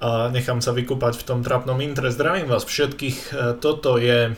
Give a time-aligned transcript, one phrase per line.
[0.00, 2.08] A nechám sa vykúpať v tom trapnom intre.
[2.08, 3.18] Zdravím vás všetkých.
[3.28, 4.32] E, toto je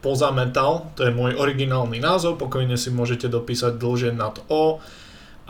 [0.00, 4.78] Poza Metal, to je môj originálny názov, pokojne si môžete dopísať dlže nad O,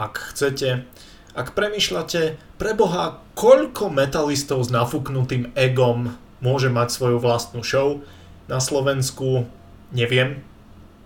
[0.01, 0.88] ak chcete.
[1.37, 8.02] Ak premyšľate, preboha, koľko metalistov s nafúknutým egom môže mať svoju vlastnú show,
[8.48, 9.46] na Slovensku
[9.93, 10.41] neviem,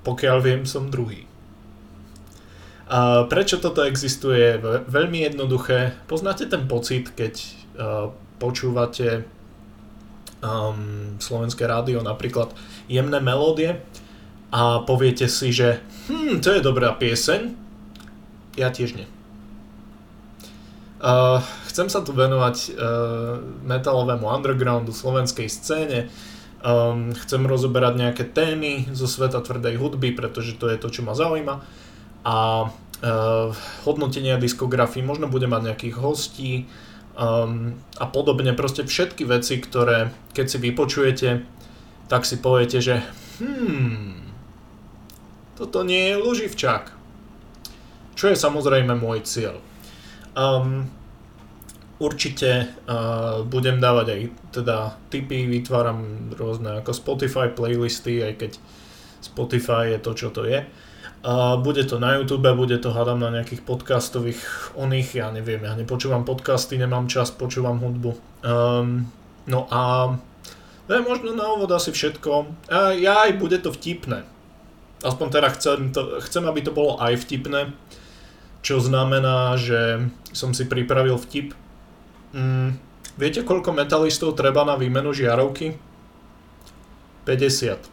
[0.07, 1.27] pokiaľ viem, som druhý.
[2.93, 4.61] A prečo toto existuje?
[4.85, 5.97] Veľmi jednoduché.
[6.05, 9.25] Poznáte ten pocit, keď uh, počúvate
[10.45, 12.53] um, slovenské rádio, napríklad
[12.93, 13.81] jemné melódie
[14.53, 15.81] a poviete si, že
[16.13, 17.57] hm, to je dobrá pieseň,
[18.61, 19.09] ja tiež nie.
[21.01, 21.41] Uh,
[21.73, 26.13] chcem sa tu venovať uh, metalovému undergroundu, slovenskej scéne,
[26.61, 31.17] um, chcem rozoberať nejaké témy zo sveta tvrdej hudby, pretože to je to, čo ma
[31.17, 31.65] zaujíma
[32.23, 32.71] a
[33.83, 36.71] hodnotenia diskografii, možno bude mať nejakých hostí,
[37.17, 38.53] um, a podobne.
[38.57, 41.29] Proste všetky veci, ktoré keď si vypočujete,
[42.09, 43.01] tak si poviete, že
[43.41, 44.33] hmm,
[45.57, 46.85] toto nie je Luživčák.
[48.13, 49.57] Čo je samozrejme môj cieľ.
[50.33, 50.89] Um,
[52.01, 54.21] určite uh, budem dávať aj
[54.53, 54.77] teda
[55.09, 58.53] tipy, vytváram rôzne ako Spotify playlisty, aj keď
[59.23, 60.65] Spotify je to, čo to je.
[61.63, 66.27] Bude to na YouTube, bude to hádam na nejakých podcastových oných, ja neviem, ja nepočúvam
[66.27, 68.11] podcasty, nemám čas, počúvam hudbu.
[68.43, 69.07] Um,
[69.47, 70.15] no a
[70.91, 72.31] to je možno na úvod asi všetko.
[72.67, 74.27] A ja aj bude to vtipné.
[75.07, 77.71] Aspoň teda chcem, to, chcem, aby to bolo aj vtipné,
[78.67, 81.55] čo znamená, že som si pripravil vtip.
[82.35, 82.83] Mm,
[83.15, 85.79] viete, koľko metalistov treba na výmenu žiarovky?
[87.31, 87.92] 50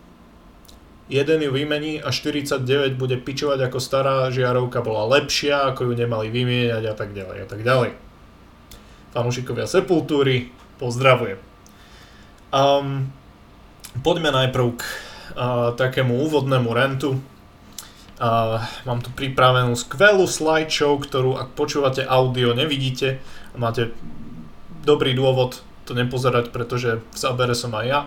[1.09, 6.29] jeden ju vymení a 49 bude pičovať ako stará žiarovka bola lepšia, ako ju nemali
[6.29, 7.91] vymieňať a tak ďalej a tak ďalej.
[9.09, 11.41] Fanúšikovia Sepultúry, pozdravujem.
[12.53, 13.09] Um,
[14.05, 17.17] poďme najprv k uh, takému úvodnému rentu.
[18.21, 23.17] Uh, mám tu pripravenú skvelú slideshow, ktorú ak počúvate audio nevidíte
[23.53, 23.89] a máte
[24.85, 27.99] dobrý dôvod to nepozerať, pretože v zábere som aj ja.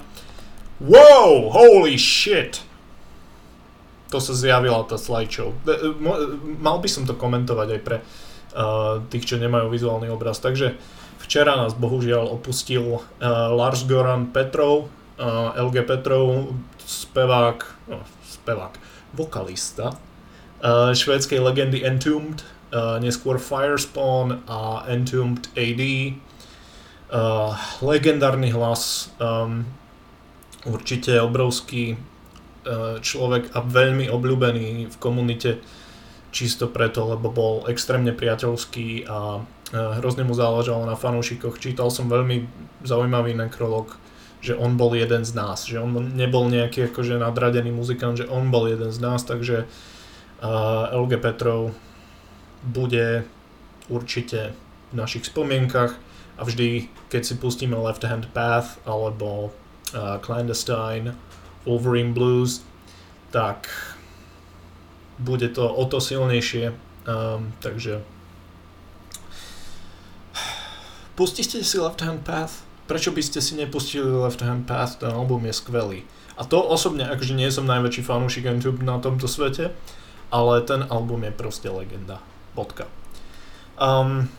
[0.78, 2.62] Wow, holy shit!
[4.12, 5.56] To sa zjavila tá slideshow.
[6.60, 7.96] Mal by som to komentovať aj pre
[8.52, 10.36] uh, tých, čo nemajú vizuálny obraz.
[10.44, 10.76] Takže
[11.24, 13.00] včera nás bohužiaľ opustil uh,
[13.48, 16.52] Lars Goran Petrov, uh, LG Petrov,
[16.84, 18.76] spevák, no, spevák,
[19.16, 19.96] vokalista
[20.60, 22.44] uh, švédskej legendy Entombed,
[22.76, 25.82] uh, neskôr Firespawn a Entombed AD.
[27.12, 27.52] Uh,
[27.84, 29.68] legendárny hlas, um,
[30.64, 32.11] určite obrovský E,
[33.02, 35.58] človek a veľmi obľúbený v komunite
[36.32, 39.40] čisto preto, lebo bol extrémne priateľský a e,
[40.00, 41.60] hrozne mu záležalo na fanúšikoch.
[41.60, 42.48] Čítal som veľmi
[42.82, 44.00] zaujímavý nekrolog,
[44.40, 48.48] že on bol jeden z nás, že on nebol nejaký akože nadradený muzikant, že on
[48.48, 51.76] bol jeden z nás, takže uh, e, LG Petrov
[52.64, 53.28] bude
[53.92, 54.56] určite
[54.90, 55.94] v našich spomienkach
[56.40, 59.52] a vždy, keď si pustíme Left Hand Path alebo
[59.92, 61.12] uh, Clandestine
[61.66, 62.62] Wolverine Blues,
[63.30, 63.70] tak
[65.18, 66.74] bude to o to silnejšie.
[67.02, 68.02] Um, takže
[71.14, 72.62] pustite si Left Hand Path.
[72.86, 74.98] Prečo by ste si nepustili Left Hand Path?
[74.98, 76.00] Ten album je skvelý.
[76.34, 79.70] A to osobne, akože nie som najväčší fanúšik YouTube na tomto svete,
[80.32, 82.18] ale ten album je proste legenda.
[82.56, 82.88] Bodka.
[83.76, 84.32] Um,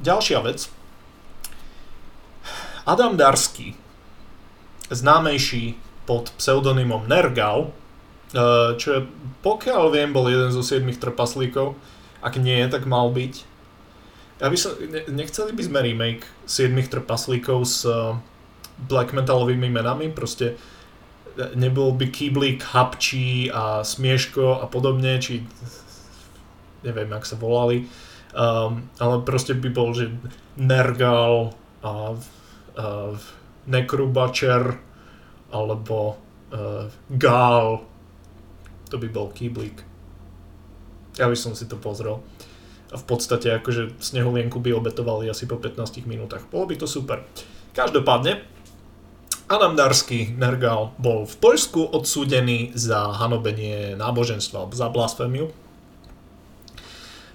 [0.00, 0.66] ďalšia vec.
[2.84, 3.76] Adam Darsky,
[4.92, 7.72] známejší pod pseudonymom Nergal,
[8.32, 9.00] eh, čo je,
[9.40, 11.76] pokiaľ viem, bol jeden zo siedmých trpaslíkov.
[12.24, 13.34] Ak nie, tak mal byť.
[14.40, 14.76] Ja by som,
[15.12, 18.16] nechceli by sme remake siedmých trpaslíkov s eh,
[18.88, 25.44] black metalovými menami, proste eh, nebol by Kýblik, Hapčí a Smieško a podobne, či
[26.84, 27.88] neviem, jak sa volali,
[28.36, 30.12] um, ale proste by bol, že
[30.60, 32.12] Nergal a,
[32.76, 32.84] a
[33.64, 34.76] Nekrubačer
[35.54, 36.18] alebo
[36.50, 37.86] uh, Gál,
[38.90, 39.86] to by bol Kýblik.
[41.14, 42.18] Ja by som si to pozrel.
[42.90, 46.42] A v podstate akože Snehulienku by obetovali asi po 15 minútach.
[46.50, 47.22] Bolo by to super.
[47.74, 48.42] Každopádne,
[49.50, 55.52] Adam Darsky Nergal bol v Poľsku odsúdený za hanobenie náboženstva za blasfémiu.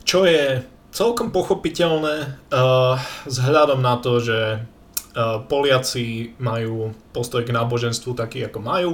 [0.04, 2.98] Čo je celkom pochopiteľné uh,
[3.30, 4.66] vzhľadom na to, že
[5.48, 8.92] Poliaci majú postoj k náboženstvu taký, ako majú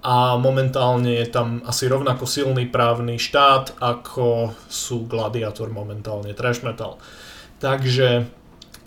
[0.00, 6.96] a momentálne je tam asi rovnako silný právny štát, ako sú Gladiator momentálne, trash metal.
[7.60, 8.24] Takže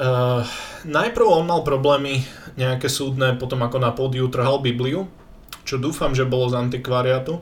[0.02, 0.42] uh,
[0.90, 2.26] najprv on mal problémy
[2.58, 5.06] nejaké súdne, potom ako na pódiu trhal Bibliu,
[5.62, 7.38] čo dúfam, že bolo z antikvariatu,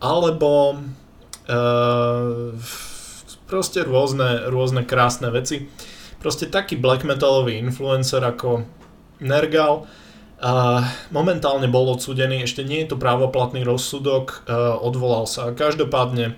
[0.00, 0.80] alebo
[1.44, 2.48] uh,
[3.44, 5.68] proste rôzne, rôzne krásne veci.
[6.24, 8.64] Proste taký black metalový influencer ako
[9.20, 9.84] Nergal,
[10.40, 10.80] uh,
[11.12, 15.52] momentálne bol odsudený, ešte nie je to právoplatný rozsudok, uh, odvolal sa.
[15.52, 16.32] Každopádne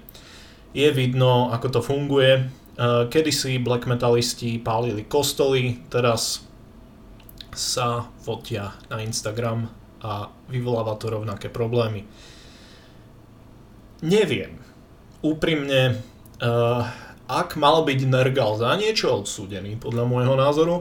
[0.75, 2.51] je vidno, ako to funguje.
[2.75, 6.43] Uh, kedysi black metalisti pálili kostoly, teraz
[7.55, 9.71] sa fotia na Instagram
[10.03, 12.03] a vyvoláva to rovnaké problémy.
[14.03, 14.59] Neviem.
[15.23, 16.03] Úprimne,
[16.43, 20.77] uh, ak mal byť Nergal za niečo odsúdený, podľa môjho názoru,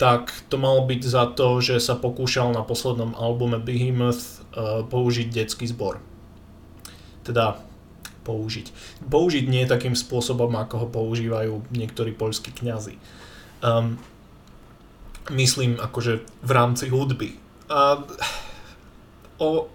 [0.00, 5.28] tak to malo byť za to, že sa pokúšal na poslednom albume Behemoth uh, použiť
[5.28, 6.00] detský zbor.
[7.26, 7.60] Teda
[8.22, 8.70] použiť.
[9.08, 12.94] Použiť nie takým spôsobom, ako ho používajú niektorí poľskí kňazi.
[13.64, 13.98] Um,
[15.34, 17.36] myslím akože v rámci hudby.
[17.66, 17.98] A
[19.44, 19.66] o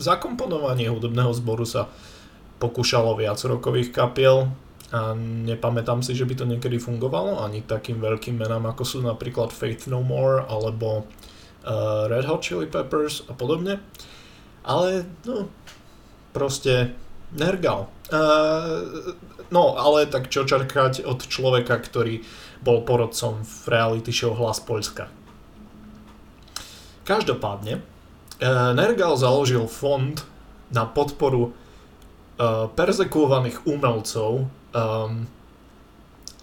[0.00, 1.92] zakomponovanie hudobného zboru sa
[2.56, 4.48] pokúšalo viac rokových kapiel,
[4.94, 9.50] a nepamätám si, že by to niekedy fungovalo ani takým veľkým menám ako sú napríklad
[9.50, 13.82] Faith No More alebo uh, Red Hot Chili Peppers a podobne.
[14.62, 15.50] Ale no,
[16.30, 16.94] proste
[17.34, 17.90] nergal.
[18.14, 19.10] Uh,
[19.50, 22.22] no, ale tak čo čakať od človeka, ktorý
[22.62, 25.10] bol porodcom v reality show Hlas Poľska.
[27.02, 30.14] Každopádne, uh, Nergal založil fond
[30.70, 35.24] na podporu uh, perzekovaných umelcov um,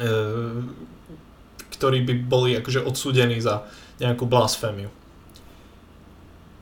[0.02, 0.08] e,
[1.78, 3.70] ktorí by boli akože odsúdení za
[4.02, 4.90] nejakú blasfémiu.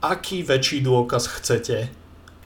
[0.01, 1.93] Aký väčší dôkaz chcete,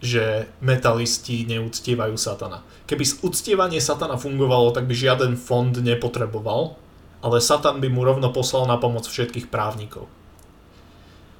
[0.04, 2.62] že metalisti neúctievajú satana?
[2.86, 6.78] Keby uctievanie satana fungovalo, tak by žiaden fond nepotreboval,
[7.26, 10.06] ale satan by mu rovno poslal na pomoc všetkých právnikov.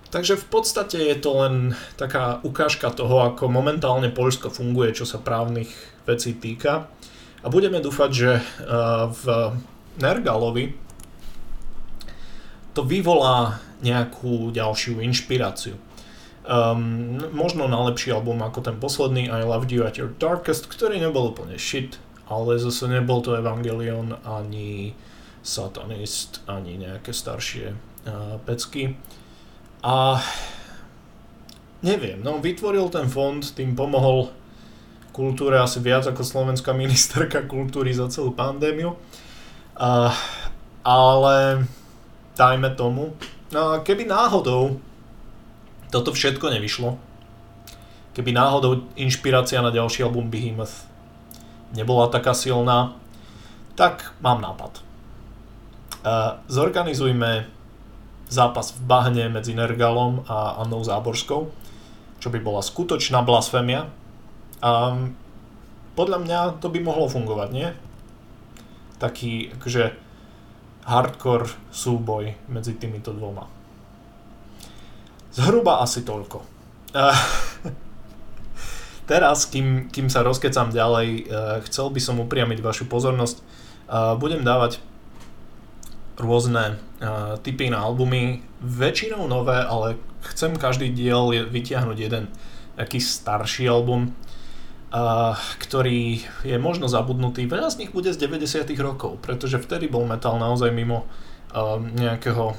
[0.10, 5.20] Takže v podstate je to len taká ukážka toho, ako momentálne Poľsko funguje, čo sa
[5.20, 5.68] právnych
[6.08, 6.88] vecí týka.
[7.46, 8.44] A budeme dúfať, že eh,
[9.06, 9.24] v
[10.02, 10.74] Nergalovi
[12.74, 15.78] to vyvolá nejakú ďalšiu inšpiráciu.
[16.46, 21.02] Um, možno na lepší album ako ten posledný I Loved You at Your Darkest, ktorý
[21.02, 21.98] nebol úplne shit,
[22.30, 24.94] ale zase nebol to Evangelion ani
[25.42, 28.94] Satanist, ani nejaké staršie uh, pecky.
[29.82, 30.22] A
[31.82, 34.30] neviem, no vytvoril ten fond, tým pomohol
[35.16, 39.00] kultúre asi viac ako slovenská ministerka kultúry za celú pandémiu.
[39.80, 40.12] Uh,
[40.84, 41.64] ale
[42.36, 43.16] dajme tomu,
[43.56, 44.76] no, keby náhodou
[45.88, 47.00] toto všetko nevyšlo,
[48.12, 50.84] keby náhodou inšpirácia na ďalší album Behemoth
[51.72, 52.96] nebola taká silná,
[53.80, 54.84] tak mám nápad.
[56.06, 57.48] Uh, zorganizujme
[58.28, 61.52] zápas v bahne medzi Nergalom a Annou Záborskou,
[62.20, 63.92] čo by bola skutočná blasfémia,
[64.66, 64.98] a
[65.94, 67.70] podľa mňa to by mohlo fungovať, nie?
[68.98, 69.94] Taký akože
[70.90, 73.46] hardcore súboj medzi týmito dvoma.
[75.38, 76.42] Zhruba asi toľko.
[79.12, 81.24] Teraz, kým, kým sa rozkecam ďalej, eh,
[81.70, 83.46] chcel by som upriamiť vašu pozornosť.
[84.18, 84.82] Budem dávať
[86.18, 90.02] rôzne eh, typy na albumy, väčšinou nové, ale
[90.34, 92.34] chcem každý diel vytiahnuť jeden
[92.74, 94.10] taký starší album,
[95.60, 97.50] ktorý je možno zabudnutý.
[97.50, 101.10] Veľa z nich bude z 90 rokov, pretože vtedy bol metal naozaj mimo
[101.96, 102.56] nejakého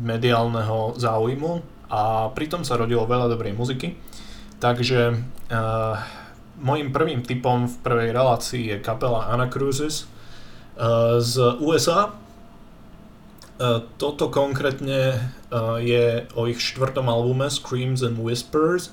[0.00, 3.98] mediálneho záujmu a pritom sa rodilo veľa dobrej muziky.
[4.60, 5.96] Takže uh,
[6.60, 10.06] mojim prvým typom v prvej relácii je kapela uh,
[11.18, 12.14] z USA.
[14.00, 15.20] Toto konkrétne
[15.84, 18.88] je o ich štvrtom albume Screams and Whispers.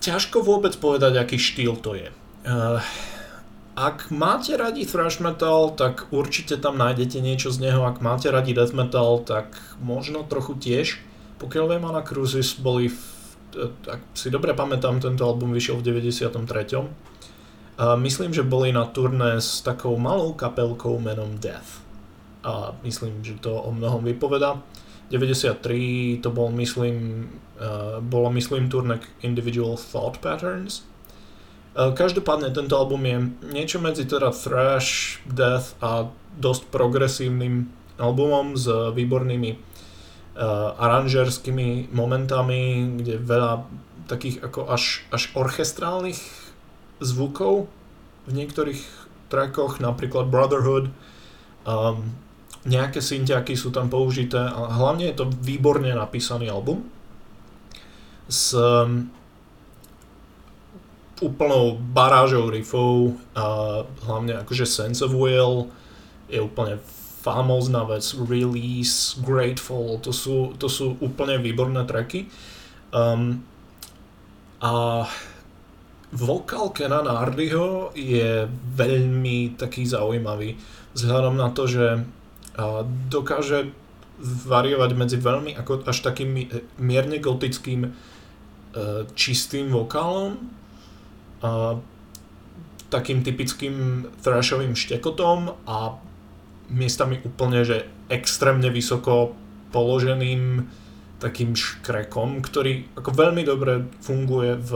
[0.00, 2.08] Ťažko vôbec povedať, aký štýl to je.
[2.48, 2.80] Uh,
[3.76, 7.84] ak máte radi thrash metal, tak určite tam nájdete niečo z neho.
[7.84, 10.96] Ak máte radi death metal, tak možno trochu tiež.
[11.36, 13.00] Pokiaľ viem, na Cruises boli, v,
[13.88, 16.32] ak si dobre pamätám, tento album vyšiel v 93.
[16.80, 21.84] Uh, myslím, že boli na turné s takou malou kapelkou menom Death.
[22.40, 24.64] A myslím, že to o mnohom vypoveda.
[25.12, 27.26] 93 to bol myslím,
[28.00, 30.88] bolo myslím turnek Individual Thought Patterns.
[31.70, 33.18] Uh, každopádne tento album je
[33.52, 36.08] niečo medzi teda thrash, death a
[36.40, 37.68] dosť progresívnym
[38.00, 38.64] albumom s
[38.96, 39.70] výbornými
[40.80, 43.68] aranžerskými momentami, kde veľa
[44.08, 46.18] takých ako až, až orchestrálnych
[46.98, 47.68] zvukov
[48.24, 48.82] v niektorých
[49.30, 50.90] trackoch, napríklad Brotherhood,
[51.64, 52.14] um,
[52.66, 56.84] nejaké syntiaky sú tam použité a hlavne je to výborne napísaný album
[58.30, 59.10] s um,
[61.20, 65.68] úplnou barážou riffov a hlavne akože Sense of Will
[66.30, 66.80] je úplne
[67.20, 72.30] famózna vec, Release, Grateful, to sú, to sú úplne výborné tracky.
[72.94, 73.44] Um,
[74.64, 75.04] a
[76.12, 80.56] vokál Kenana Hardyho je veľmi taký zaujímavý
[80.96, 82.02] vzhľadom na to, že
[83.08, 83.72] dokáže
[84.20, 87.94] variovať medzi veľmi ako až takým mierne gotickým
[89.18, 90.38] čistým vokálom
[91.40, 91.78] a
[92.90, 95.94] takým typickým thrashovým štekotom a
[96.70, 99.34] miestami úplne, že extrémne vysoko
[99.70, 100.66] položeným
[101.22, 104.72] takým škrekom, ktorý ako veľmi dobre funguje v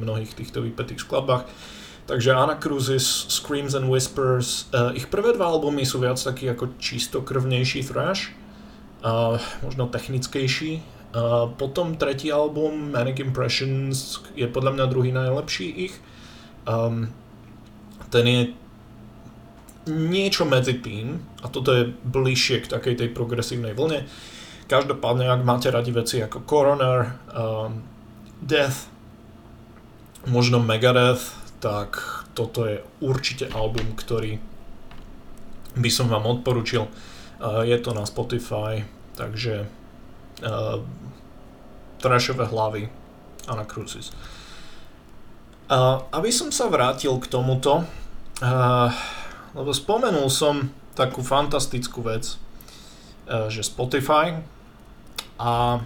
[0.00, 1.50] mnohých týchto vypetých skladbách.
[2.06, 7.86] Takže Anacrusis, Screams and Whispers, uh, ich prvé dva albumy sú viac taký ako čistokrvnejší
[7.86, 8.34] thrash,
[9.02, 10.82] uh, možno technickejší.
[11.58, 15.94] Potom tretí album, Manic Impressions, je podľa mňa druhý najlepší ich.
[16.70, 17.10] Um,
[18.14, 18.42] ten je
[19.90, 24.06] niečo medzi tým, a toto je bližšie k takej tej progresívnej vlne.
[24.70, 27.82] Každopádne, ak máte radi veci ako Coroner, um,
[28.38, 28.86] Death,
[30.30, 34.38] možno Megadeth, tak toto je určite album, ktorý
[35.74, 36.86] by som vám odporučil.
[37.42, 38.86] Uh, je to na Spotify,
[39.18, 39.66] takže
[40.44, 40.80] uh,
[42.00, 42.88] trashové hlavy
[43.48, 44.12] Anacrusis.
[45.70, 47.86] Uh, aby som sa vrátil k tomuto,
[48.42, 48.90] uh,
[49.54, 52.34] lebo spomenul som takú fantastickú vec,
[53.30, 54.42] uh, že Spotify
[55.38, 55.80] a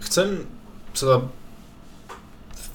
[0.00, 0.46] chcem
[0.94, 1.26] sa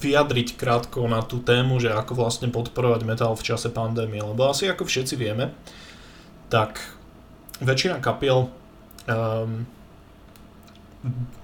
[0.04, 4.70] vyjadriť krátko na tú tému, že ako vlastne podporovať metal v čase pandémie, lebo asi
[4.70, 5.56] ako všetci vieme,
[6.52, 6.78] tak
[7.64, 8.52] väčšina kapiel
[9.08, 9.66] um,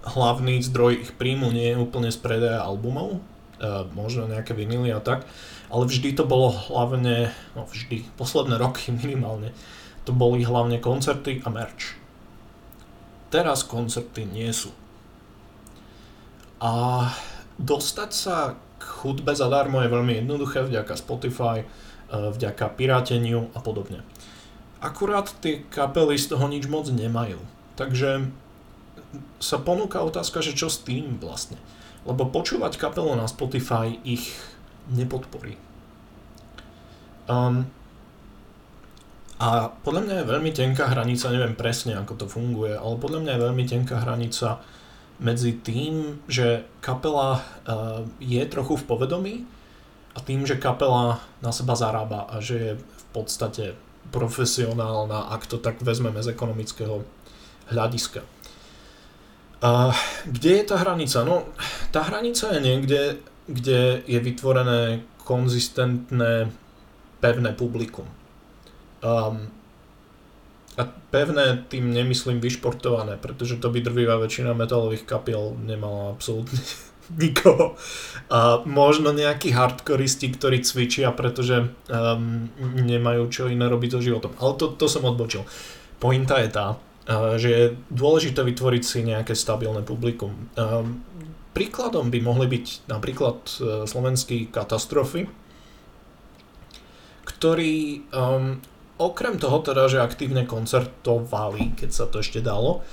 [0.05, 3.21] hlavný zdroj ich príjmu nie je úplne z predaja albumov,
[3.61, 5.29] uh, možno nejaké vinily a tak,
[5.71, 9.53] ale vždy to bolo hlavne, no vždy, posledné roky minimálne,
[10.03, 11.97] to boli hlavne koncerty a merch.
[13.31, 14.75] Teraz koncerty nie sú.
[16.59, 17.07] A
[17.57, 21.65] dostať sa k hudbe zadarmo je veľmi jednoduché vďaka Spotify, e,
[22.09, 24.03] vďaka piráteniu a podobne.
[24.81, 27.37] Akurát tie kapely z toho nič moc nemajú.
[27.77, 28.29] Takže
[29.39, 31.59] sa ponúka otázka, že čo s tým vlastne.
[32.07, 34.33] Lebo počúvať kapelu na Spotify ich
[34.89, 35.55] nepodporí.
[37.29, 37.69] Um,
[39.41, 43.31] a podľa mňa je veľmi tenká hranica, neviem presne ako to funguje, ale podľa mňa
[43.33, 44.61] je veľmi tenká hranica
[45.21, 49.35] medzi tým, že kapela uh, je trochu v povedomí
[50.13, 53.65] a tým, že kapela na seba zarába a že je v podstate
[54.09, 57.05] profesionálna, ak to tak vezmeme z ekonomického
[57.69, 58.25] hľadiska.
[59.61, 59.93] Uh,
[60.25, 61.21] kde je tá hranica?
[61.21, 61.45] No,
[61.93, 63.01] tá hranica je niekde,
[63.45, 66.49] kde je vytvorené konzistentné,
[67.21, 68.09] pevné publikum.
[69.05, 69.53] Um,
[70.81, 76.57] a pevné tým nemyslím vyšportované, pretože to by drvivá väčšina metalových kapiel nemala absolútne
[77.21, 77.77] nikoho.
[78.33, 82.49] A možno nejakí hardkoristi, ktorí cvičia, pretože um,
[82.81, 84.33] nemajú čo iné robiť so životom.
[84.41, 85.45] Ale to, to som odbočil.
[86.01, 86.81] Pointa je tá,
[87.37, 90.51] že je dôležité vytvoriť si nejaké stabilné publikum.
[90.53, 91.01] Um,
[91.51, 95.25] príkladom by mohli byť napríklad uh, slovenský katastrofy,
[97.25, 98.61] ktorí um,
[99.01, 102.85] okrem toho teda, že aktívne koncertovali, keď sa to ešte dalo,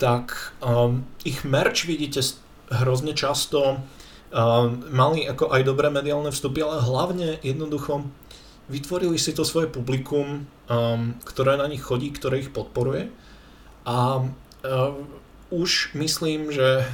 [0.00, 2.24] tak um, ich merch vidíte
[2.72, 8.08] hrozne často, um, mali ako aj dobré mediálne vstupy, ale hlavne jednoducho
[8.72, 13.12] vytvorili si to svoje publikum, um, ktoré na nich chodí, ktoré ich podporuje
[13.84, 14.30] a um,
[15.50, 16.86] už myslím, že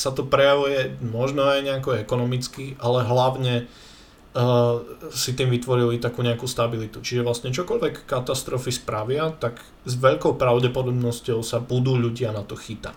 [0.00, 4.80] sa to prejavuje možno aj nejako ekonomicky, ale hlavne uh,
[5.12, 7.04] si tým vytvorili takú nejakú stabilitu.
[7.04, 12.96] Čiže vlastne čokoľvek katastrofy spravia, tak s veľkou pravdepodobnosťou sa budú ľudia na to chytať.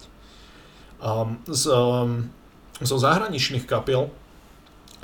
[1.03, 2.31] Um, z, um,
[2.79, 4.07] zo zahraničných kapiel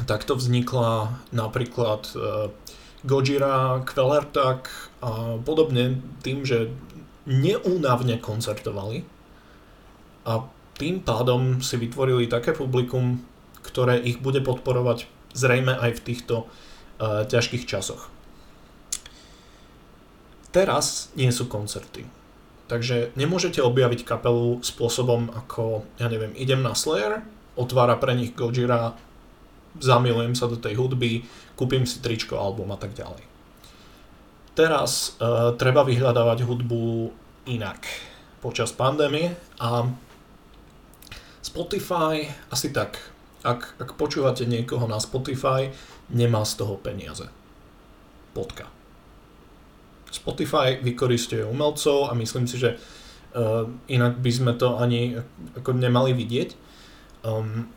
[0.08, 2.48] takto vznikla napríklad uh,
[3.04, 4.72] Gojira, Quellertak
[5.04, 6.72] a podobne tým, že
[7.30, 9.06] neúnavne koncertovali
[10.26, 10.50] a
[10.82, 13.22] tým pádom si vytvorili také publikum,
[13.62, 15.06] ktoré ich bude podporovať
[15.38, 18.10] zrejme aj v týchto uh, ťažkých časoch.
[20.50, 22.10] Teraz nie sú koncerty.
[22.66, 27.22] Takže nemôžete objaviť kapelu spôsobom ako, ja neviem, idem na Slayer,
[27.54, 28.98] otvára pre nich Gojira,
[29.78, 33.29] zamilujem sa do tej hudby, kúpim si tričko, album a tak ďalej.
[34.60, 37.16] Teraz uh, treba vyhľadávať hudbu
[37.48, 37.80] inak
[38.44, 39.88] počas pandémie a
[41.40, 43.00] Spotify asi tak,
[43.40, 45.72] ak, ak počúvate niekoho na Spotify,
[46.12, 47.32] nemá z toho peniaze.
[48.36, 48.68] Podka.
[50.12, 55.24] Spotify vykoristuje umelcov a myslím si, že uh, inak by sme to ani
[55.56, 56.50] ako nemali vidieť.
[57.24, 57.72] Um,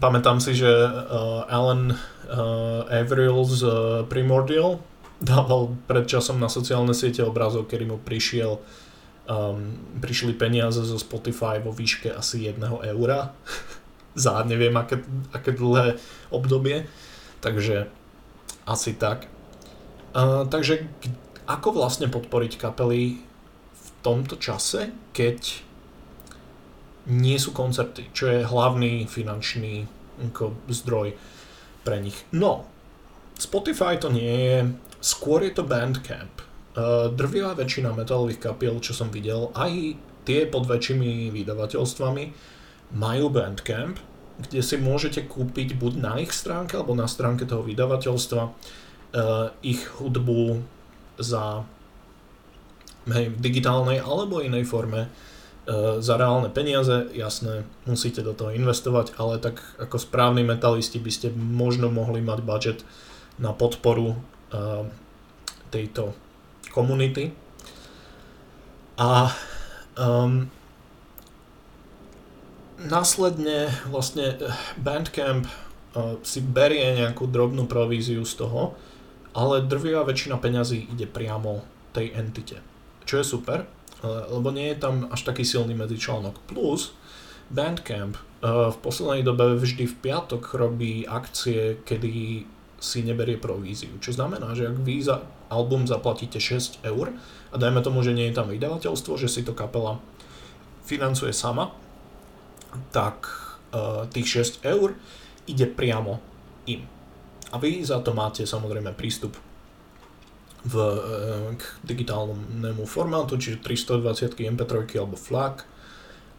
[0.00, 3.74] pamätám si, že uh, Alan uh, Averill z uh,
[4.08, 4.80] Primordial
[5.22, 11.62] dával pred časom na sociálne siete obrazov, kedy mu prišiel um, prišli peniaze zo Spotify
[11.62, 13.30] vo výške asi 1 eura
[14.18, 15.00] za neviem aké,
[15.30, 15.96] aké dlhé
[16.34, 16.90] obdobie.
[17.42, 17.86] Takže
[18.66, 19.26] asi tak.
[20.12, 20.86] Uh, takže
[21.46, 23.18] ako vlastne podporiť kapely
[23.72, 25.62] v tomto čase, keď
[27.10, 29.90] nie sú koncerty, čo je hlavný finančný
[30.30, 31.18] ako, zdroj
[31.82, 32.14] pre nich.
[32.30, 32.70] No,
[33.38, 34.58] Spotify to nie je,
[35.02, 36.44] skôr je to Bandcamp.
[37.12, 42.24] Drvivá väčšina metalových kapiel, čo som videl, aj tie pod väčšími vydavateľstvami,
[42.96, 43.98] majú Bandcamp,
[44.40, 48.52] kde si môžete kúpiť buď na ich stránke alebo na stránke toho vydavateľstva uh,
[49.60, 50.64] ich hudbu
[51.20, 51.68] za
[53.12, 59.12] hej, v digitálnej alebo inej forme uh, za reálne peniaze, jasné, musíte do toho investovať,
[59.20, 62.78] ale tak ako správni metalisti by ste možno mohli mať budget
[63.40, 64.84] na podporu uh,
[65.72, 66.12] tejto
[66.72, 67.32] komunity.
[69.00, 69.32] A
[69.96, 70.48] um,
[72.82, 78.76] následne vlastne eh, Bandcamp uh, si berie nejakú drobnú províziu z toho,
[79.32, 81.64] ale drvivá väčšina peňazí ide priamo
[81.96, 82.60] tej entite.
[83.08, 83.58] Čo je super,
[84.04, 86.36] lebo nie je tam až taký silný medzičlánok.
[86.44, 86.92] Plus,
[87.48, 92.44] Bandcamp v poslednej dobe vždy v piatok robí akcie, kedy
[92.82, 93.94] si neberie províziu.
[94.02, 97.14] Čo znamená, že ak vy za album zaplatíte 6 eur
[97.54, 100.02] a dajme tomu, že nie je tam vydavateľstvo, že si to kapela
[100.82, 101.70] financuje sama,
[102.90, 103.30] tak
[103.70, 104.98] uh, tých 6 eur
[105.46, 106.18] ide priamo
[106.66, 106.82] im.
[107.54, 109.38] A vy za to máte samozrejme prístup
[110.66, 115.62] v, uh, k digitálnemu formátu, čiže 320 MP3 alebo FLAC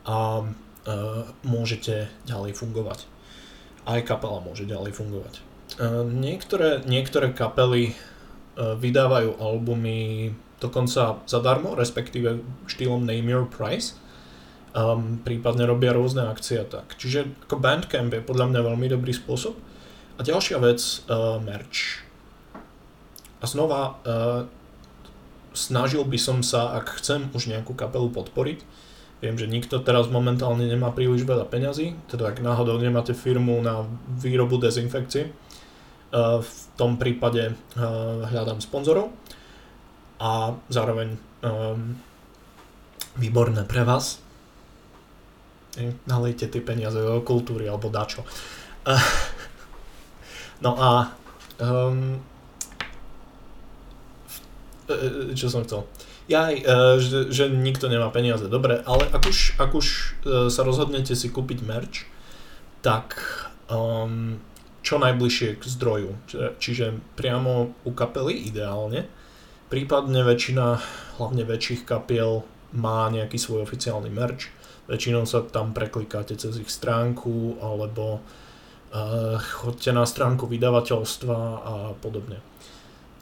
[0.04, 0.48] a uh,
[1.48, 3.08] môžete ďalej fungovať.
[3.88, 5.53] Aj kapela môže ďalej fungovať.
[5.80, 14.00] Uh, niektoré, niektoré kapely uh, vydávajú albumy dokonca zadarmo, respektíve štýlom Name Your Price
[14.74, 16.98] um, prípadne robia rôzne akcie a tak.
[16.98, 19.56] Čiže ako Bandcamp je podľa mňa veľmi dobrý spôsob.
[20.18, 22.06] A ďalšia vec, uh, merch.
[23.42, 24.46] A znova, uh,
[25.54, 28.62] snažil by som sa, ak chcem už nejakú kapelu podporiť,
[29.26, 33.88] viem, že nikto teraz momentálne nemá príliš veľa peňazí, teda ak náhodou nemáte firmu na
[34.20, 35.32] výrobu dezinfekcie,
[36.14, 39.10] v tom prípade uh, hľadám sponzorov
[40.22, 41.98] a zároveň um,
[43.18, 44.22] výborné pre vás,
[46.06, 48.22] nalejte tie peniaze do kultúry alebo dačo.
[50.62, 51.12] No a
[51.58, 52.22] um,
[55.34, 55.84] čo som chcel?
[56.30, 56.54] Ja
[57.02, 59.88] že, že nikto nemá peniaze, dobre, ale ak už, ak už
[60.48, 62.08] sa rozhodnete si kúpiť merch,
[62.80, 63.18] tak
[63.68, 64.40] um,
[64.84, 66.12] čo najbližšie k zdroju,
[66.60, 69.08] čiže priamo u kapely ideálne,
[69.72, 70.78] prípadne väčšina,
[71.18, 72.44] hlavne väčších kapiel
[72.76, 74.52] má nejaký svoj oficiálny merch,
[74.84, 82.44] Väčšinou sa tam preklikáte cez ich stránku alebo uh, chodte na stránku vydavateľstva a podobne.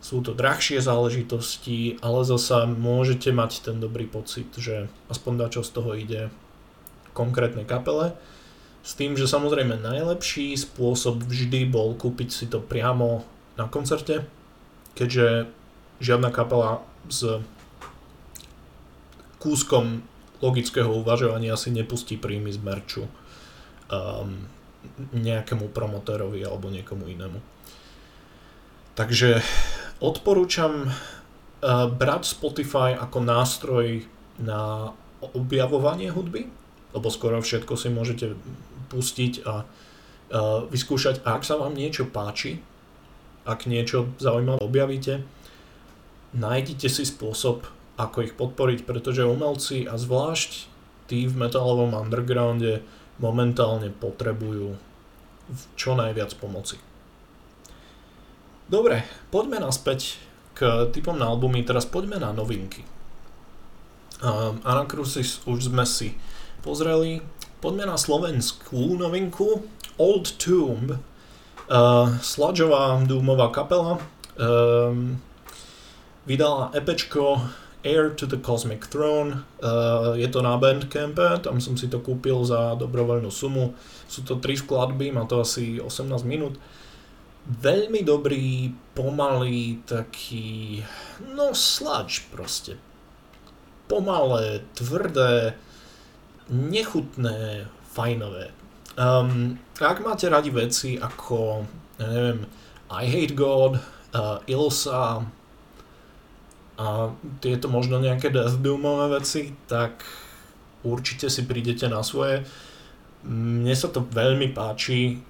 [0.01, 5.69] Sú to drahšie záležitosti, ale zasa môžete mať ten dobrý pocit, že aspoň dačo z
[5.69, 6.33] toho ide
[7.13, 8.17] konkrétnej kapele.
[8.81, 13.21] S tým, že samozrejme najlepší spôsob vždy bol kúpiť si to priamo
[13.53, 14.25] na koncerte,
[14.97, 15.45] keďže
[16.01, 17.41] žiadna kapela s
[19.37, 20.01] kúskom
[20.41, 24.49] logického uvažovania si nepustí príjmy z merču um,
[25.13, 27.37] nejakému promotérovi alebo niekomu inému.
[28.97, 29.45] Takže
[30.01, 34.09] odporúčam uh, brať Spotify ako nástroj
[34.41, 34.89] na
[35.21, 36.49] objavovanie hudby,
[36.97, 38.33] lebo skoro všetko si môžete
[38.91, 41.23] pustiť a uh, vyskúšať.
[41.23, 42.59] A ak sa vám niečo páči,
[43.47, 45.23] ak niečo zaujímavé objavíte,
[46.35, 47.63] nájdite si spôsob,
[47.95, 50.67] ako ich podporiť, pretože umelci a zvlášť
[51.07, 52.83] tí v metalovom undergrounde
[53.19, 54.75] momentálne potrebujú
[55.75, 56.79] čo najviac pomoci.
[58.71, 60.15] Dobre, poďme naspäť
[60.55, 62.87] k typom na albumy, teraz poďme na novinky.
[64.23, 66.15] Um, Anacrusis už sme si
[66.63, 67.19] pozreli.
[67.61, 69.61] Poďme na slovenskú novinku.
[70.01, 70.97] Old Tomb.
[71.69, 74.01] Uh, sludgeová dúmová kapela.
[74.33, 75.21] Um,
[76.25, 77.37] vydala EPčko
[77.85, 79.45] Air to the Cosmic Throne.
[79.61, 83.77] Uh, je to na Bandcampe, tam som si to kúpil za dobrovoľnú sumu.
[84.09, 86.57] Sú to tri skladby, má to asi 18 minút.
[87.45, 90.81] Veľmi dobrý, pomalý, taký,
[91.29, 92.81] no sludge proste
[93.85, 95.51] pomalé, tvrdé,
[96.51, 98.51] nechutné, fajnové.
[98.99, 101.63] Um, ak máte radi veci ako,
[101.95, 102.43] ja neviem,
[102.91, 103.79] I Hate God,
[104.11, 105.23] uh, Ilsa
[106.75, 106.85] a
[107.39, 110.03] tieto možno nejaké Death Doomové veci, tak
[110.83, 112.43] určite si prídete na svoje.
[113.23, 115.23] Mne sa to veľmi páči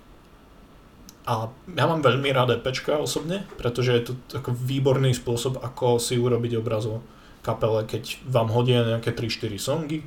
[1.30, 6.18] a ja mám veľmi rád EPčka osobne, pretože je to ako výborný spôsob, ako si
[6.18, 7.06] urobiť obrazov
[7.46, 10.02] kapele, keď vám hodia nejaké 3-4 songy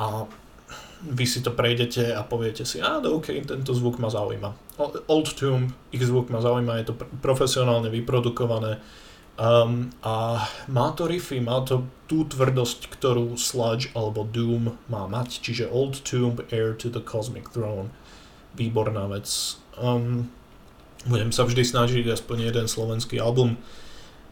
[0.00, 0.24] a
[1.00, 4.80] vy si to prejdete a poviete si, a OK, tento zvuk ma zaujíma.
[5.08, 8.80] Old Tomb, ich zvuk ma zaujíma, je to profesionálne vyprodukované
[9.40, 15.40] um, a má to riffy, má to tú tvrdosť, ktorú Sludge alebo Doom má mať,
[15.40, 17.92] čiže Old Tomb, Air to the Cosmic Throne.
[18.56, 19.56] Výborná vec.
[19.78, 20.28] Um,
[21.08, 23.56] budem sa vždy snažiť aspoň jeden slovenský album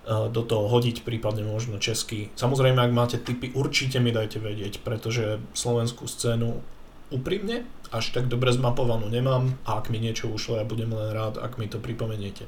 [0.09, 2.33] do toho hodiť, prípadne možno český.
[2.33, 6.65] Samozrejme, ak máte tipy, určite mi dajte vedieť, pretože slovenskú scénu
[7.13, 11.41] úprimne až tak dobre zmapovanú nemám a ak mi niečo ušlo, ja budem len rád,
[11.41, 12.45] ak mi to pripomeniete.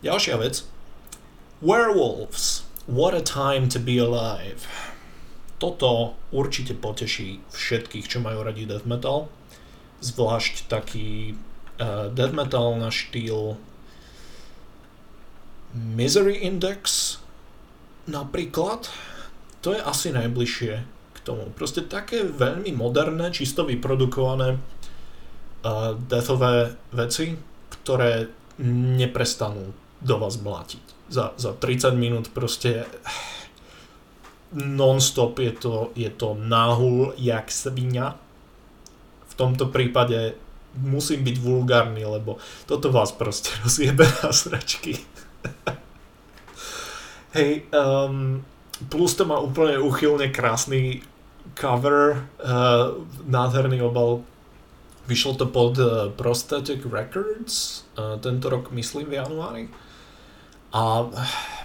[0.00, 0.64] Ďalšia vec.
[1.64, 2.68] Werewolves.
[2.84, 4.68] What a time to be alive.
[5.56, 9.32] Toto určite poteší všetkých, čo majú radi death metal.
[10.04, 11.40] Zvlášť taký
[11.80, 13.56] uh, death metal na štýl
[15.74, 17.18] Misery Index
[18.06, 18.86] napríklad,
[19.58, 21.50] to je asi najbližšie k tomu.
[21.50, 27.34] Proste také veľmi moderné, čisto vyprodukované uh, deathové veci,
[27.82, 28.30] ktoré
[28.62, 30.84] neprestanú do vás mlátiť.
[31.10, 32.86] Za, za 30 minút proste
[34.54, 38.14] non-stop je to, je to náhul jak svinia.
[39.26, 40.38] V tomto prípade
[40.78, 42.38] musím byť vulgárny, lebo
[42.70, 45.02] toto vás proste rozjebe na sračky.
[47.36, 48.44] Hej, um,
[48.88, 51.02] plus to má úplne uchylne krásny
[51.58, 54.22] cover, uh, nádherný obal.
[55.04, 59.64] Vyšlo to pod uh, Prosthetic Records, uh, tento rok myslím v januári.
[60.74, 61.06] A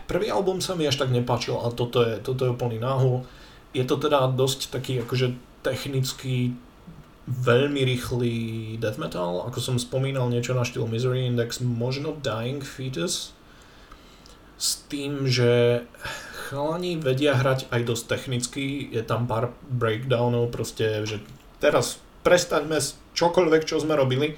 [0.06, 3.26] prvý album sa mi až tak nepáčil a toto je, toto je úplný náhul.
[3.74, 5.34] Je to teda dosť taký akože
[5.66, 6.54] technický
[7.30, 8.34] veľmi rýchly
[8.82, 13.38] death metal, ako som spomínal niečo na štýl Misery Index, možno Dying Fetus,
[14.60, 15.82] s tým, že
[16.52, 21.24] chalani vedia hrať aj dosť technicky, je tam pár breakdownov, proste, že
[21.64, 24.36] teraz prestaňme s čokoľvek, čo sme robili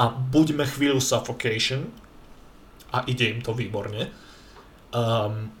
[0.00, 1.92] a buďme chvíľu suffocation
[2.96, 4.08] a ide im to výborne.
[4.96, 5.52] Um,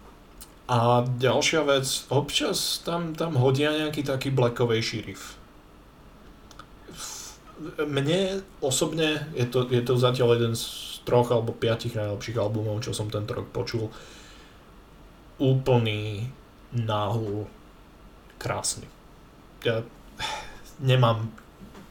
[0.72, 5.36] a ďalšia vec, občas tam, tam hodia nejaký taký blackovejší riff.
[7.76, 12.94] Mne osobne je to, je to zatiaľ jeden z troch alebo piatich najlepších albumov, čo
[12.94, 13.90] som tento rok počul.
[15.42, 16.30] Úplný
[16.72, 17.46] náhul
[18.38, 18.86] krásny.
[19.62, 19.86] Ja
[20.82, 21.30] nemám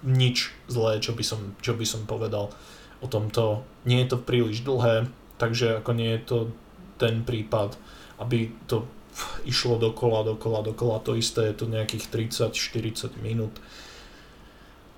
[0.02, 2.50] nič zlé, čo by som, čo by som povedal
[3.02, 3.64] o tomto.
[3.86, 6.38] Nie je to príliš dlhé, takže ako nie je to
[6.98, 7.78] ten prípad,
[8.22, 8.86] aby to
[9.44, 12.08] išlo dokola, dokola, dokola, to isté je to nejakých
[12.54, 13.58] 30-40 minút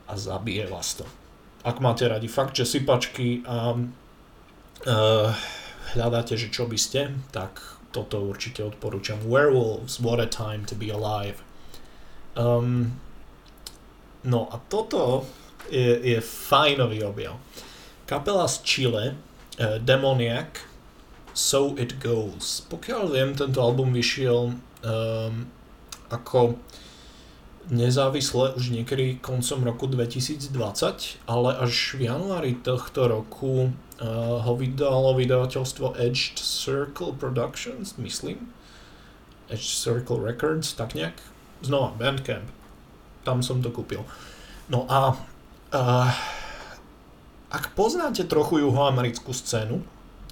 [0.07, 1.05] a zabije vás to.
[1.63, 3.71] Ak máte radi fakt, že sypačky a
[5.95, 7.61] hľadáte, že čo by ste, tak
[7.93, 9.21] toto určite odporúčam.
[9.21, 11.45] Werewolves, what a time to be alive.
[12.33, 12.97] Um,
[14.25, 15.29] no a toto
[15.69, 17.37] je, je fajnový objav.
[18.09, 20.65] Kapela z Chile, uh, Demoniac,
[21.33, 22.65] So It Goes.
[22.69, 25.33] Pokiaľ viem, tento album vyšiel um,
[26.09, 26.57] ako
[27.71, 30.51] nezávisle už niekedy koncom roku 2020,
[31.25, 33.71] ale až v januári tohto roku
[34.41, 38.49] ho vydalo vydavateľstvo Edge Circle Productions, myslím.
[39.51, 41.13] Edge Circle Records, tak nejak.
[41.61, 42.49] Znova, Bandcamp.
[43.23, 44.03] Tam som to kúpil.
[44.67, 45.13] No a
[45.71, 46.09] uh,
[47.53, 49.85] ak poznáte trochu juhoamerickú scénu,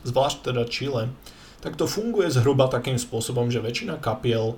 [0.03, 1.13] zvlášť teda Chile,
[1.61, 4.57] tak to funguje zhruba takým spôsobom, že väčšina kapiel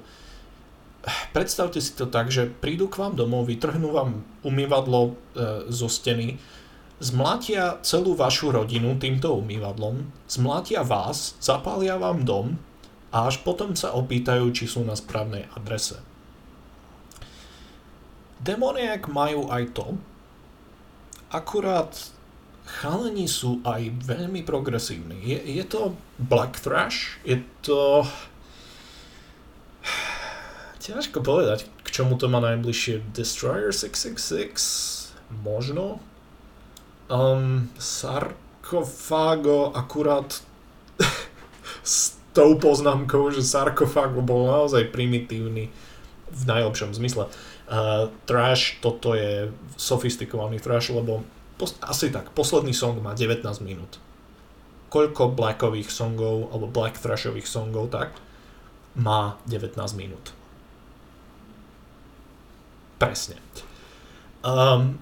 [1.35, 5.11] predstavte si to tak, že prídu k vám domov, vytrhnú vám umývadlo e,
[5.67, 6.39] zo steny,
[7.03, 12.55] zmlátia celú vašu rodinu týmto umývadlom, zmlátia vás, zapália vám dom
[13.11, 15.99] a až potom sa opýtajú, či sú na správnej adrese.
[18.39, 19.87] Demoniac majú aj to,
[21.27, 21.91] akurát
[22.63, 25.19] chalení sú aj veľmi progresívni.
[25.19, 28.07] Je, je to black thrash, je to...
[30.83, 33.15] Ťažko povedať, k čomu to má najbližšie.
[33.15, 35.15] Destroyer 666?
[35.31, 36.03] Možno?
[37.11, 40.43] Um, sarkofago akurát
[41.83, 45.69] s tou poznámkou, že sarkofago bol naozaj primitívny
[46.33, 47.29] v najlepšom zmysle.
[47.69, 51.23] Uh, trash, toto je sofistikovaný trash, lebo
[51.57, 54.01] pos- asi tak, posledný song má 19 minút.
[54.89, 58.13] Koľko blackových songov, alebo black thrashových songov, tak,
[58.95, 60.33] má 19 minút.
[62.97, 63.35] Presne.
[64.45, 65.01] Um,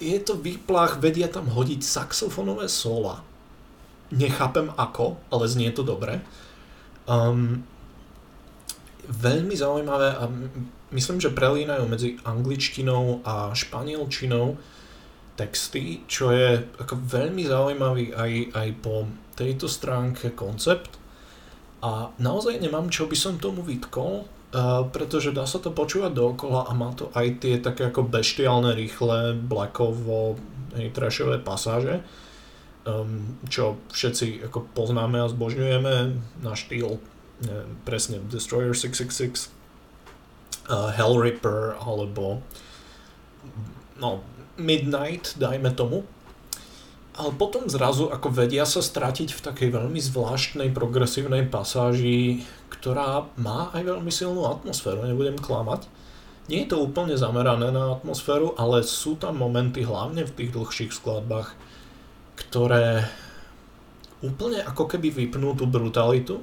[0.00, 3.20] je to výplach, vedia tam hodiť saxofónové sola.
[4.10, 6.24] Nechápem ako, ale znie to dobre.
[7.06, 7.62] Um,
[9.06, 10.26] veľmi zaujímavé a
[10.90, 14.58] myslím, že prelínajú medzi angličtinou a španielčinou
[15.38, 19.06] texty, čo je ako veľmi zaujímavý aj, aj po
[19.38, 20.96] tejto stránke koncept.
[21.80, 26.66] A naozaj nemám, čo by som tomu vytkol, uh, pretože dá sa to počúvať dookola
[26.66, 30.38] a má to aj tie také ako beštiálne, rýchle, blackovo,
[30.94, 32.02] trashové pasáže,
[32.86, 35.94] um, čo všetci ako poznáme a zbožňujeme
[36.42, 37.02] na štýl
[37.40, 39.48] neviem, presne Destroyer 666,
[40.68, 42.44] uh, Hellripper alebo
[43.96, 44.20] no,
[44.60, 46.04] Midnight, dajme tomu.
[47.20, 53.68] Ale potom zrazu ako vedia sa stratiť v takej veľmi zvláštnej progresívnej pasáži, ktorá má
[53.76, 55.84] aj veľmi silnú atmosféru, nebudem klamať.
[56.48, 60.96] Nie je to úplne zamerané na atmosféru, ale sú tam momenty, hlavne v tých dlhších
[60.96, 61.52] skladbách,
[62.40, 63.04] ktoré
[64.24, 66.40] úplne ako keby vypnú tú brutalitu,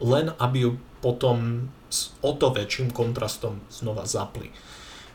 [0.00, 0.70] len aby ju
[1.04, 4.48] potom s o to väčším kontrastom znova zapli.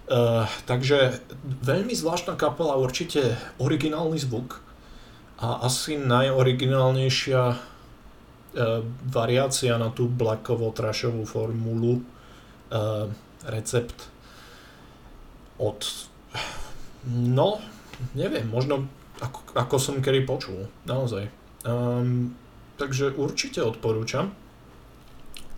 [0.06, 4.62] Uh, takže veľmi zvláštna kapela, určite originálny zvuk
[5.41, 7.58] a asi najoriginálnejšia uh,
[9.10, 13.10] variácia na tú blackovo trashovú formulu, uh,
[13.49, 13.97] recept
[15.58, 15.82] od,
[17.10, 17.58] no,
[18.13, 18.86] neviem, možno
[19.21, 21.30] ako, ako som kedy počul, naozaj.
[21.62, 22.34] Um,
[22.82, 24.34] takže určite odporúčam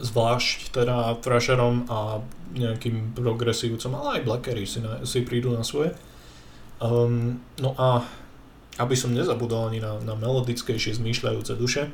[0.03, 2.19] zvlášť teda Thrasherom a
[2.51, 5.95] nejakým progresívcom, ale aj Blackery si, na, si prídu na svoje.
[6.83, 8.03] Um, no a
[8.81, 11.93] aby som nezabudol ani na, na melodickejšie zmýšľajúce duše,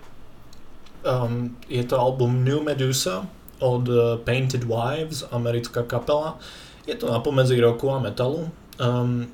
[1.04, 3.28] um, je to album New Medusa
[3.60, 6.40] od uh, Painted Wives, americká kapela.
[6.88, 8.48] Je to na pomedzi roku a metalu.
[8.80, 9.28] Um,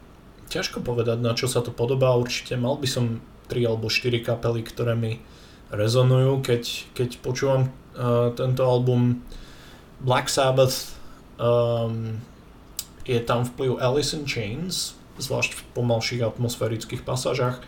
[0.49, 2.17] ťažko povedať, na čo sa to podobá.
[2.17, 3.21] Určite mal by som
[3.53, 5.21] 3 alebo 4 kapely, ktoré mi
[5.69, 6.63] rezonujú, keď,
[6.97, 9.21] keď počúvam uh, tento album
[10.01, 10.97] Black Sabbath
[11.37, 12.17] um,
[13.05, 17.63] je tam vplyv Alice in Chains, zvlášť v pomalších atmosférických pasážach.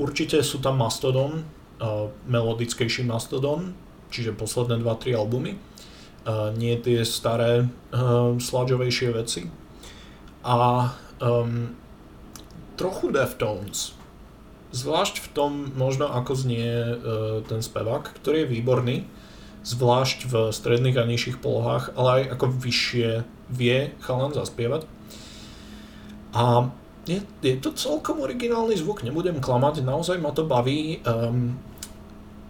[0.00, 3.76] Určite sú tam Mastodon, uh, melodickejší Mastodon,
[4.08, 5.58] čiže posledné 2-3 albumy.
[6.22, 9.50] Uh, nie tie staré uh, sludžovejšie veci.
[10.42, 10.90] A
[11.22, 11.74] um,
[12.74, 13.94] trochu Deftones,
[14.72, 16.96] Zvlášť v tom možno ako znie
[17.44, 18.96] ten spevák, ktorý je výborný,
[19.62, 23.10] zvlášť v stredných a nižších polohách, ale aj ako vyššie
[23.52, 24.88] vie chalan zaspievať.
[26.32, 26.70] A
[27.04, 31.02] je, je to celkom originálny zvuk, nebudem klamať, naozaj ma to baví.
[31.02, 31.58] Um,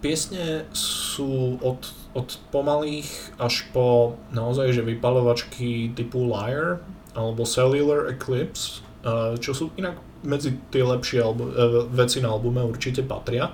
[0.05, 3.09] piesne sú od, od pomalých
[3.40, 6.83] až po naozaj že vypalovačky typu Liar
[7.16, 12.61] alebo Cellular Eclipse, uh, čo sú inak medzi tie lepšie albu- uh, veci na albume
[12.62, 13.51] určite patria.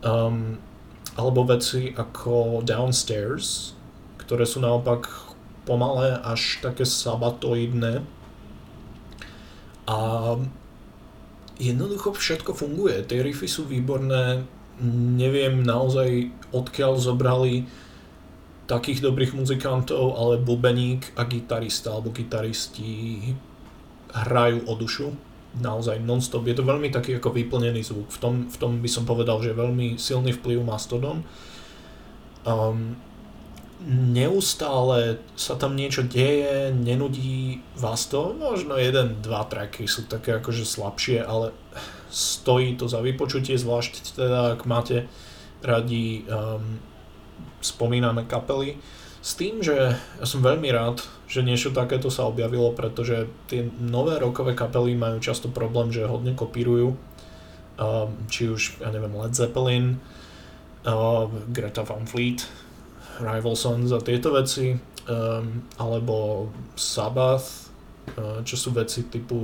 [0.00, 0.58] Um,
[1.20, 3.76] alebo veci ako Downstairs,
[4.22, 5.10] ktoré sú naopak
[5.68, 8.00] pomalé až také sabatoidné.
[9.90, 9.96] A
[11.58, 13.02] jednoducho všetko funguje.
[13.02, 14.46] Tie riffy sú výborné.
[15.18, 17.66] Neviem naozaj odkiaľ zobrali
[18.70, 23.18] takých dobrých muzikantov, ale bubeník a gitarista alebo gitaristi
[24.14, 25.10] hrajú o dušu
[25.58, 26.46] naozaj non-stop.
[26.46, 28.06] Je to veľmi taký ako vyplnený zvuk.
[28.14, 31.26] V tom, v tom by som povedal, že veľmi silný vplyv Mastodon.
[32.46, 32.94] Um,
[33.88, 38.36] neustále sa tam niečo deje, nenudí vás to.
[38.36, 41.56] Možno jeden, dva tracky sú také akože slabšie, ale
[42.12, 45.08] stojí to za vypočutie, zvlášť teda ak máte
[45.64, 46.80] radi um,
[47.64, 48.76] spomínané kapely.
[49.20, 54.16] S tým, že ja som veľmi rád, že niečo takéto sa objavilo, pretože tie nové
[54.16, 56.96] rokové kapely majú často problém, že hodne kopírujú.
[57.80, 60.00] Uh, či už, ja neviem, Led Zeppelin,
[60.84, 62.44] uh, Greta Van Fleet,
[63.18, 64.70] Rival Sons a tieto veci,
[65.10, 65.44] um,
[65.76, 67.68] alebo Sabbath,
[68.14, 69.36] uh, čo sú veci typu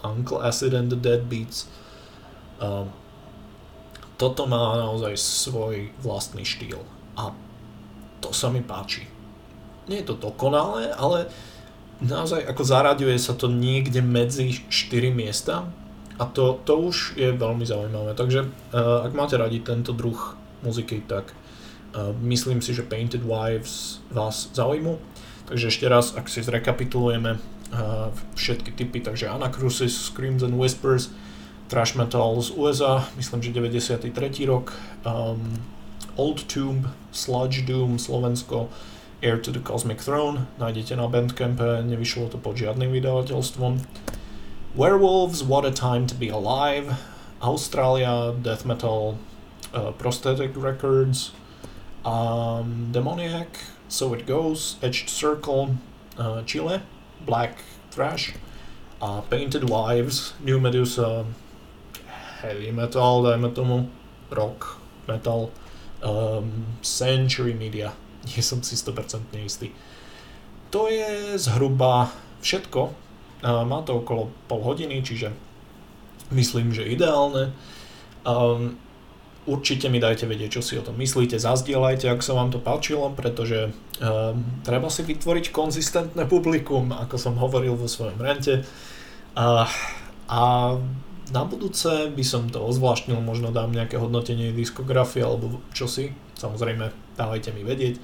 [0.00, 1.68] Uncle Acid and the Deadbeats.
[2.58, 2.88] Um,
[4.18, 6.82] toto má naozaj svoj vlastný štýl
[7.14, 7.30] a
[8.18, 9.06] to sa mi páči.
[9.86, 11.30] Nie je to dokonalé, ale
[12.02, 15.70] naozaj ako zaraďuje sa to niekde medzi 4 miesta
[16.18, 18.18] a to, to už je veľmi zaujímavé.
[18.18, 18.42] Takže
[18.74, 20.34] uh, ak máte radi tento druh
[20.66, 21.30] muziky, tak
[22.20, 24.98] myslím si, že Painted Wives vás zaujímu.
[25.48, 27.40] Takže ešte raz, ak si zrekapitulujeme
[28.36, 31.12] všetky typy, takže Anacrusis, Screams and Whispers,
[31.68, 34.46] thrash metal z USA, myslím, že 93.
[34.46, 34.72] rok,
[35.04, 35.60] um,
[36.16, 38.68] Old Tomb, Sludge Doom, Slovensko,
[39.22, 43.84] Air to the Cosmic Throne, nájdete na Bandcampe, nevyšlo to pod žiadnym vydavateľstvom.
[44.78, 46.96] Werewolves, What a Time to Be Alive,
[47.42, 49.18] Australia, Death Metal,
[49.74, 51.34] uh, Prosthetic Records,
[52.04, 53.48] um, Demoniac,
[53.88, 55.76] So It Goes, Edged Circle,
[56.18, 56.82] uh, Chile,
[57.24, 58.34] Black Thrash,
[59.00, 61.24] uh, Painted Wives, New Medusa,
[62.42, 63.90] Heavy Metal, dajme tomu,
[64.30, 65.50] Rock, Metal,
[66.02, 67.92] um, Century Media,
[68.28, 69.72] nie som si 100% istý.
[70.70, 72.12] To je zhruba
[72.44, 72.92] všetko,
[73.42, 75.32] má to okolo pol hodiny, čiže
[76.34, 77.54] myslím, že ideálne.
[78.26, 78.76] Um,
[79.48, 83.08] určite mi dajte vedieť, čo si o tom myslíte, zazdieľajte, ak sa vám to páčilo,
[83.16, 88.68] pretože um, treba si vytvoriť konzistentné publikum, ako som hovoril vo svojom rente.
[89.32, 89.64] A,
[90.28, 90.40] a
[91.32, 97.56] na budúce by som to ozvláštnil, možno dám nejaké hodnotenie diskografie alebo čosi, samozrejme dávajte
[97.56, 97.96] mi vedieť.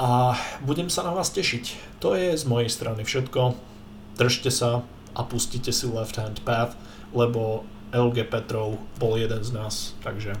[0.00, 2.00] A budem sa na vás tešiť.
[2.02, 3.74] To je z mojej strany všetko
[4.18, 4.82] držte sa
[5.14, 6.74] a pustite si Left Hand Path,
[7.14, 10.34] lebo LG Petrov bol jeden z nás, takže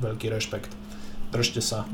[0.00, 0.72] veľký rešpekt.
[1.30, 1.84] Držte sa.